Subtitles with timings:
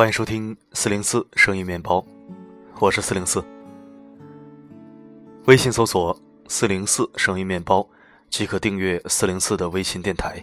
[0.00, 2.02] 欢迎收听四零四声音面包，
[2.78, 3.44] 我是四零四。
[5.44, 6.18] 微信搜索
[6.48, 7.86] “四零四声音面包”
[8.30, 10.42] 即可订阅四零四的微信电台。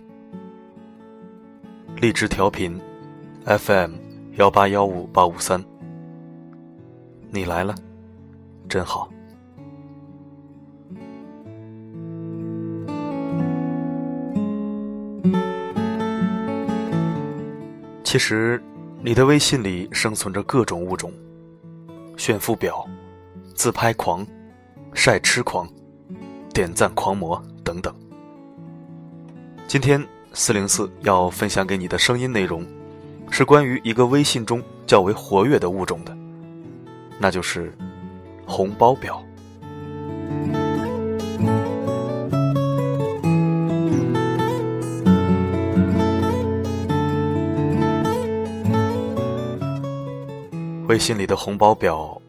[1.96, 2.80] 荔枝调频
[3.46, 3.94] FM
[4.34, 5.66] 幺八幺五八五三，
[7.32, 7.74] 你来了，
[8.70, 9.10] 真好。
[18.04, 18.62] 其实，
[19.08, 21.14] 你的微信里生存着各种物种：
[22.18, 22.86] 炫富表、
[23.56, 24.28] 自拍狂、
[24.94, 25.66] 晒吃狂、
[26.54, 27.96] 点赞狂魔等等。
[29.66, 32.68] 今天四零四要分享给你的声音内容，
[33.32, 36.14] 是关于一个微信中较为活跃的物种的，
[37.18, 37.74] 那就是
[38.46, 39.24] 红包表。
[50.88, 52.20] 微信里的红包表，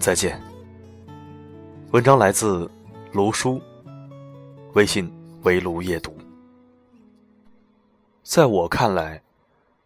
[0.00, 0.42] 再见。
[1.92, 2.68] 文章来自
[3.12, 3.62] 卢叔，
[4.72, 5.08] 微信
[5.44, 6.12] 围炉夜读。
[8.24, 9.22] 在我看来，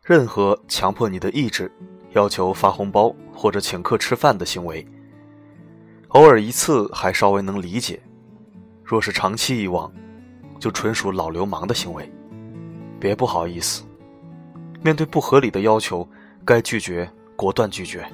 [0.03, 1.71] 任何强迫你的意志、
[2.13, 4.87] 要求发红包或者请客吃饭的行为，
[6.09, 7.99] 偶尔一次还稍微能理解；
[8.83, 9.93] 若是长期以往，
[10.59, 12.11] 就纯属老流氓的行为。
[12.99, 13.85] 别不好意思，
[14.81, 16.09] 面对不合理的要求，
[16.43, 17.07] 该拒绝。
[17.37, 18.07] 果断拒绝，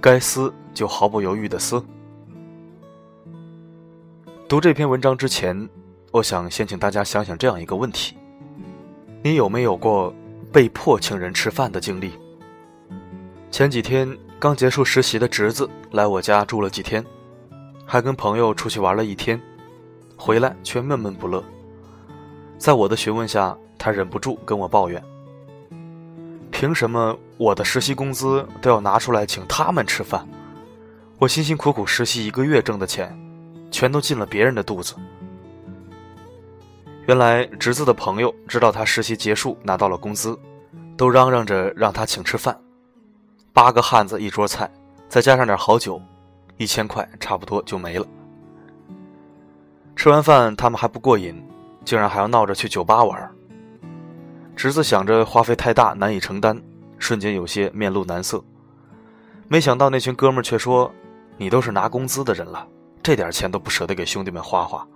[0.00, 1.82] 该撕就毫不犹豫的撕。
[4.48, 5.68] 读这篇文章之前，
[6.10, 8.16] 我想先请大家想想这样一个问题：
[9.22, 10.12] 你有没有过
[10.52, 12.12] 被迫请人吃饭的经历？
[13.50, 17.04] 前几天刚结束实习的侄子来我家住了几天，
[17.86, 19.40] 还跟朋友出去玩了一天，
[20.16, 21.42] 回来却闷闷不乐。
[22.58, 25.02] 在我的询问下，他忍不住跟我抱怨。
[26.60, 30.28] 凭什么我的实习工资都要拿出来请他们吃饭？
[31.16, 33.18] 我辛辛苦苦实习一个月挣的钱，
[33.70, 34.94] 全都进了别人的肚子。
[37.06, 40.38] 原来侄子的朋友知道他实习结束拿到了工资，
[40.98, 42.54] 都嚷嚷着让他请吃饭。
[43.54, 44.70] 八个汉子一桌菜，
[45.08, 45.98] 再加上点好酒，
[46.58, 48.06] 一千块差不多就没了。
[49.96, 51.42] 吃完饭他们还不过瘾，
[51.86, 53.32] 竟然还要闹着去酒吧玩。
[54.60, 56.54] 侄子想着花费太大难以承担，
[56.98, 58.44] 瞬间有些面露难色。
[59.48, 60.92] 没想到那群哥们却说
[61.38, 62.68] ：“你都是拿工资的人了，
[63.02, 64.86] 这点钱都不舍得给兄弟们花花。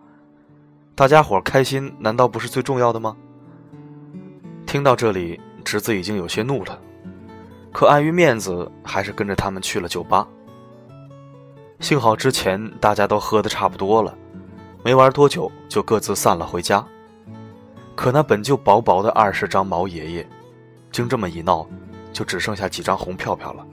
[0.95, 3.17] 大家伙开心难道不是最重要的吗？”
[4.69, 6.79] 听到这里，侄子已经有些怒了，
[7.73, 10.29] 可碍于面子，还是跟着他们去了酒吧。
[11.81, 14.15] 幸好之前大家都喝得差不多了，
[14.83, 16.87] 没玩多久就各自散了回家。
[17.95, 20.29] 可那本就薄薄的二十张毛爷爷，
[20.91, 21.67] 经这么一闹，
[22.13, 23.67] 就只剩下几张红票票了。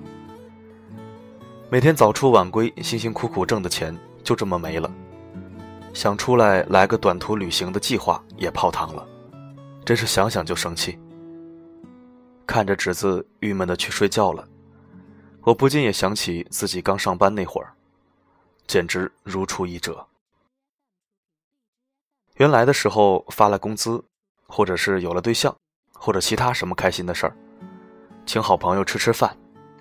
[1.70, 4.90] 每天早出晚归，辛辛苦苦挣的钱就这么没了。
[5.94, 9.06] 想出来来个短途旅行的计划也泡汤了，
[9.84, 10.98] 真是想想就生气。
[12.46, 14.48] 看着侄子郁闷的去睡觉了，
[15.42, 17.74] 我不禁也想起自己刚上班那会儿，
[18.68, 20.06] 简直如出一辙。
[22.36, 24.04] 原来的时候发了工资。
[24.52, 25.56] 或者是有了对象，
[25.94, 27.34] 或者其他什么开心的事儿，
[28.26, 29.34] 请好朋友吃吃饭，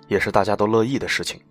[0.07, 1.41] 也是大家都乐意的事情。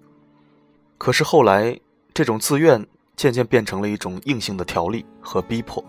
[0.96, 1.78] 可是后来，
[2.14, 5.84] 这种自愿渐渐变成了一种硬性的条例和逼迫，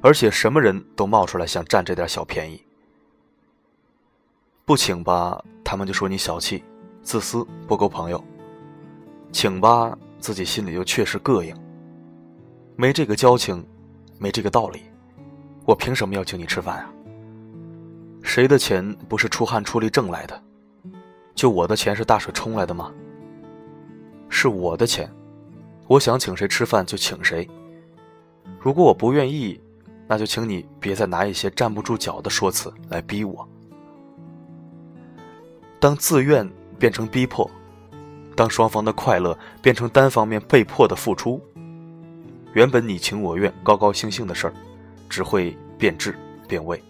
[0.00, 2.60] 而且什么人都冒出来想占这点小便宜。
[4.64, 6.64] 不请吧，他们就说你小气、
[7.00, 8.18] 自私、不够朋友；
[9.30, 11.56] 请吧，自己心里又确实膈应。
[12.74, 13.64] 没这个交情，
[14.18, 14.82] 没这个道理。
[15.68, 16.90] 我凭什么要请你吃饭啊？
[18.22, 20.42] 谁的钱不是出汗出力挣来的？
[21.34, 22.90] 就我的钱是大水冲来的吗？
[24.30, 25.12] 是我的钱，
[25.86, 27.46] 我想请谁吃饭就请谁。
[28.58, 29.60] 如果我不愿意，
[30.06, 33.46] 那就请你别再拿一些站不住脚的说辞来逼我。
[35.78, 37.48] 当自愿变成逼迫，
[38.34, 41.38] 当双方的快乐变成单方面被迫的付出，
[42.54, 44.54] 原本你情我愿、高高兴兴的事儿。
[45.08, 46.14] 只会变质
[46.46, 46.82] 变味，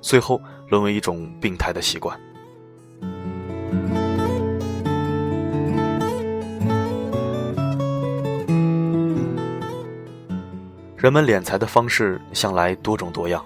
[0.00, 2.18] 最后沦为一种病态的习惯。
[10.96, 13.44] 人们敛财的方式向来多种多样。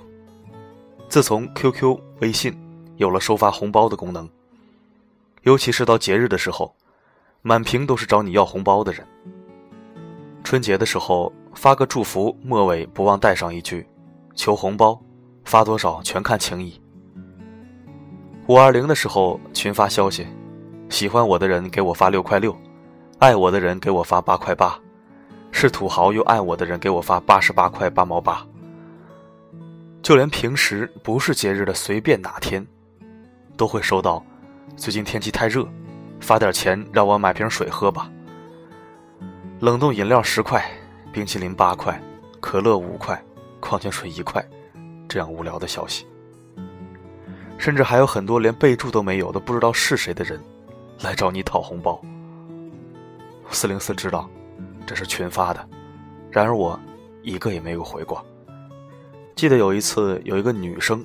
[1.08, 2.56] 自从 QQ、微信
[2.98, 4.28] 有了收发红包的功能，
[5.42, 6.72] 尤其是到节日的时候，
[7.42, 9.04] 满屏都是找你要红包的人。
[10.48, 11.30] 春节的时候。
[11.52, 13.86] 发个祝福，末尾不忘带上一句
[14.34, 14.98] ：“求红包，
[15.44, 16.80] 发多少全看情谊。”
[18.48, 20.26] 五二零的时候群发消息，
[20.88, 22.56] 喜欢我的人给我发六块六，
[23.18, 24.78] 爱我的人给我发八块八，
[25.50, 28.46] 是土豪又爱我的人给我发八十八块八毛八。
[30.00, 32.64] 就连平时不是节日的随便哪天，
[33.56, 34.24] 都会收到。
[34.76, 35.68] 最近天气太热，
[36.20, 38.08] 发点钱让我买瓶水喝吧。
[39.60, 40.64] 冷冻饮料十块，
[41.12, 42.00] 冰淇淋八块，
[42.38, 43.20] 可乐五块，
[43.58, 44.40] 矿泉水一块，
[45.08, 46.06] 这样无聊的消息。
[47.58, 50.40] 甚至还有很多连备注都没有的不知道是谁的人，
[51.00, 52.00] 来找你讨红包。
[53.50, 54.30] 四零四知道，
[54.86, 55.68] 这是群发的，
[56.30, 56.78] 然而我
[57.24, 58.24] 一个也没有回过。
[59.34, 61.04] 记得有一次，有一个女生，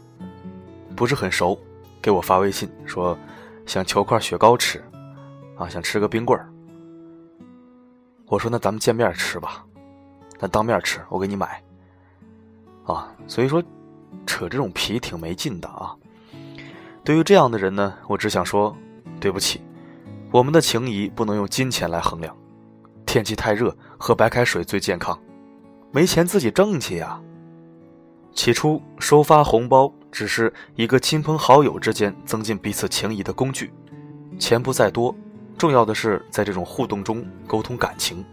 [0.95, 1.57] 不是很熟，
[1.99, 3.17] 给我发微信说，
[3.65, 4.79] 想求块雪糕吃，
[5.57, 6.52] 啊，想吃个冰棍儿。
[8.33, 9.63] 我说那咱们见面吃吧，
[10.39, 11.61] 咱当面吃，我给你买。
[12.83, 13.61] 啊，所以说，
[14.25, 15.95] 扯这种皮挺没劲的啊。
[17.03, 18.75] 对于这样的人呢，我只想说，
[19.19, 19.61] 对不起，
[20.31, 22.35] 我们的情谊不能用金钱来衡量。
[23.05, 25.15] 天气太热，喝白开水最健康。
[25.91, 27.21] 没钱自己挣去呀。
[28.33, 33.71] 起初收发红包只是一个亲朋好友之间增进彼此情谊的工具，
[34.39, 35.15] 钱不在多，
[35.57, 38.23] 重要的是在这种互动中沟通感情。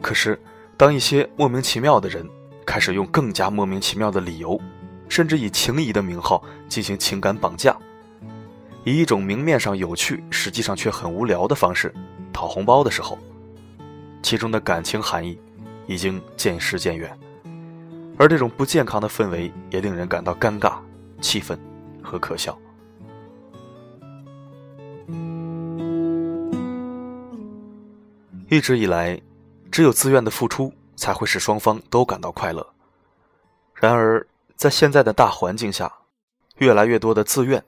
[0.00, 0.38] 可是，
[0.76, 2.28] 当一些莫名其妙的人
[2.66, 4.60] 开始用更加莫名其妙的理由，
[5.08, 7.76] 甚至以情谊的名号进行情感绑架，
[8.84, 11.94] 以一种明面上有趣，实际上却很无聊的方式
[12.32, 13.18] 讨红包的时候，
[14.22, 15.38] 其中的感情含义
[15.86, 17.16] 已经渐失渐远。
[18.18, 20.74] 而这种不健康的氛围也令人感到尴尬、
[21.20, 21.58] 气愤
[22.02, 22.56] 和可笑。
[28.48, 29.20] 一直以来，
[29.70, 32.74] 只有自愿的付出才会使双方都感到快乐。
[33.74, 35.92] 然而，在现在的大环境下，
[36.58, 37.64] 越来越多的自愿，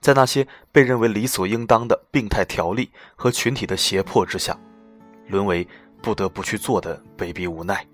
[0.00, 4.58] 在那些被认为理所应当的病态条例和群体的胁迫之下，
[5.28, 5.66] 沦为
[6.02, 7.86] 不得不去做的卑鄙无奈。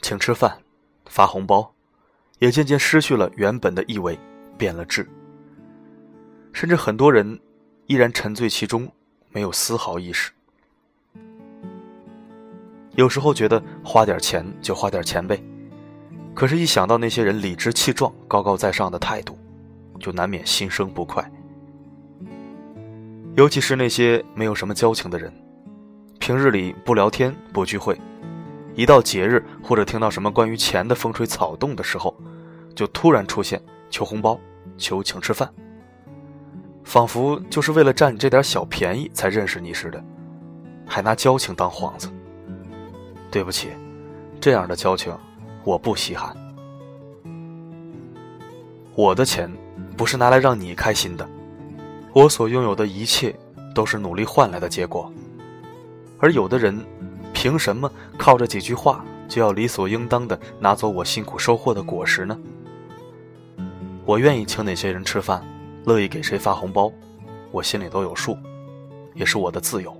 [0.00, 0.58] 请吃饭。
[1.06, 1.74] 发红包，
[2.38, 4.16] 也渐渐失去了原本的意味，
[4.56, 5.04] 变了质。
[6.52, 7.40] 甚至很多人
[7.86, 8.88] 依然沉醉其中，
[9.30, 10.30] 没有丝毫意识。
[12.96, 15.40] 有时候觉得花点钱就花点钱呗，
[16.34, 19.38] 可是，一想到那些人理直气壮、高高在上的态度，
[19.98, 21.28] 就难免心生不快。
[23.36, 25.32] 尤其是那些没有什么交情的人，
[26.18, 27.98] 平日里不聊天、不聚会。
[28.74, 32.14] 一到节日或者听到什么关于钱的风吹草动的时候，
[32.74, 34.38] 就突然出现求红包、
[34.76, 35.48] 求请吃饭，
[36.82, 40.02] 仿佛就是为了占你这点小便宜才认识你似的，
[40.86, 42.10] 还拿交情当幌子。
[43.30, 43.68] 对不起，
[44.40, 45.16] 这样的交情
[45.64, 46.36] 我不稀罕。
[48.94, 49.50] 我的钱
[49.96, 51.28] 不是拿来让你开心的，
[52.12, 53.34] 我所拥有的一切
[53.74, 55.12] 都是努力换来的结果，
[56.18, 56.78] 而有的人。
[57.32, 62.38] 凭什么靠着几句话就要理所应当的拿走我辛苦收获的果实呢？
[64.04, 65.42] 我愿意请哪些人吃饭，
[65.86, 66.92] 乐意给谁发红包，
[67.50, 68.36] 我心里都有数，
[69.14, 69.96] 也是我的自由。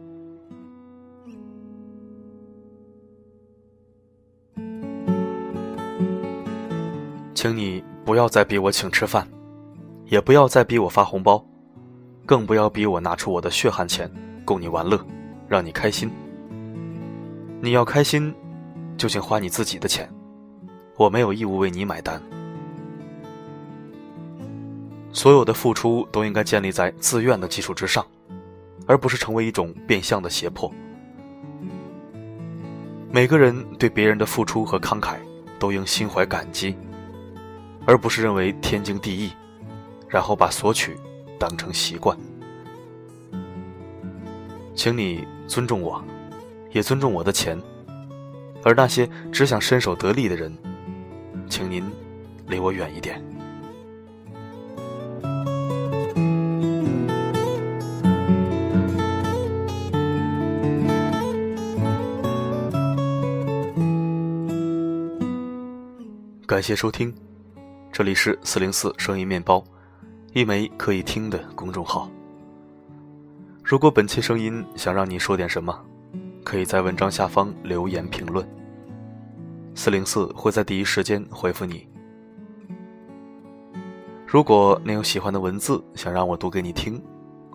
[7.41, 9.27] 请你不要再逼我请吃饭，
[10.05, 11.43] 也不要再逼我发红包，
[12.27, 14.13] 更不要逼我拿出我的血汗钱
[14.45, 15.03] 供你玩乐，
[15.49, 16.11] 让你开心。
[17.63, 18.35] 你要开心，
[18.99, 20.07] 就请花你自己的钱，
[20.99, 22.21] 我没有义务为你买单。
[25.11, 28.05] 所有的付出都应该建立在自愿的基础之上，
[28.87, 30.71] 而不是成为一种变相的胁迫。
[33.11, 35.17] 每个人对别人的付出和慷慨
[35.59, 36.77] 都应心怀感激，
[37.91, 39.33] 而不是认为天经地义，
[40.09, 40.97] 然后把索取
[41.41, 42.17] 当成习惯。
[44.77, 46.01] 请你尊重我。
[46.71, 47.61] 也尊重我的钱，
[48.63, 50.57] 而那些只想伸手得利的人，
[51.49, 51.85] 请您
[52.47, 53.21] 离我远一点。
[66.47, 67.13] 感谢收听，
[67.93, 69.63] 这里是四零四声音面包，
[70.33, 72.09] 一枚可以听的公众号。
[73.65, 75.77] 如果本期声音想让你说点什么？
[76.45, 78.49] 可以在文章下方留言评论，
[79.75, 81.87] 四零四会在第一时间回复你。
[84.25, 87.03] 如果你有喜欢的文字想让我读给你听，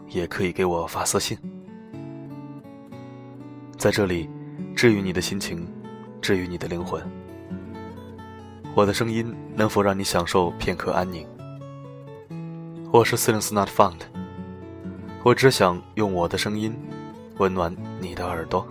[0.09, 1.37] 也可以给我发私信。
[3.77, 4.29] 在这里，
[4.75, 5.65] 治愈你的心情，
[6.21, 7.01] 治愈你的灵魂。
[8.75, 11.25] 我的声音能否让你享受片刻安宁？
[12.91, 13.99] 我是司令斯 Not Found，
[15.23, 16.75] 我只想用我的声音
[17.37, 18.67] 温暖你的耳朵。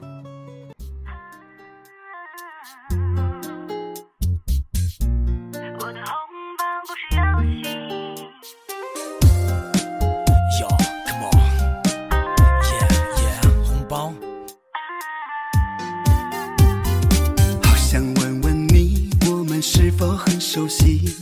[20.39, 21.17] 熟悉，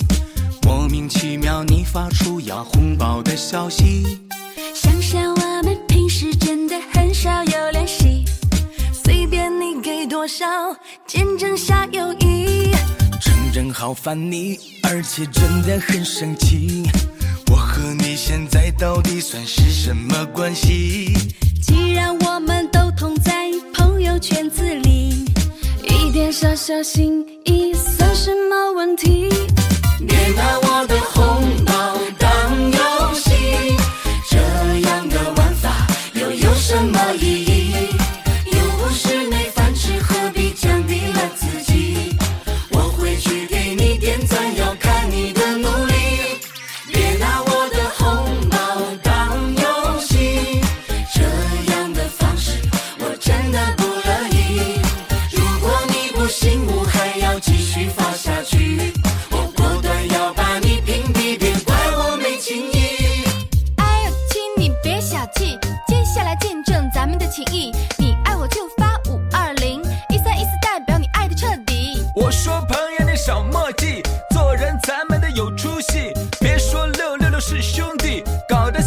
[0.62, 4.18] 莫名其妙你发出要红包的消息。
[4.74, 8.24] 想想我们平时真的很少有联系，
[8.92, 10.44] 随便你给多少，
[11.06, 12.72] 见证下友谊。
[13.20, 16.82] 承认好烦你，而且真的很生气。
[17.48, 21.14] 我和你现在到底算是什么关系？
[21.62, 25.24] 既然我们都同在朋友圈子里，
[25.88, 27.41] 一点小小心意。
[28.14, 29.28] 什么问题？
[30.06, 31.72] 别拿我的红包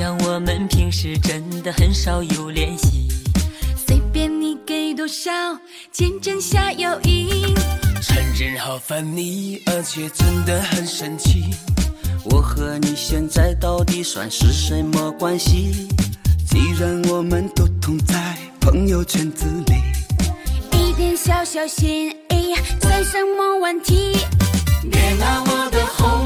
[0.00, 3.06] 想想我们平时真的很少有联系，
[3.86, 5.30] 随便你给多少，
[5.92, 7.54] 见证下友谊。
[8.00, 11.54] 承认好烦你，而且真的很生气。
[12.30, 15.86] 我和你现在到底算是什么关系？
[16.48, 22.54] 既然我们都同在朋友圈子里，一点小小心意。
[22.80, 24.16] 算什么问题？
[24.90, 26.19] 别拿我的红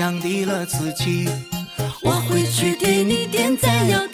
[0.00, 1.28] 降低了自己？
[2.00, 4.09] 我会去给你点赞，要。